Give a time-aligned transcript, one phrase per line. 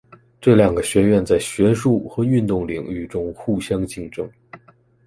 [0.41, 4.27] 这两个学院在学术和运动领域中互相竞争。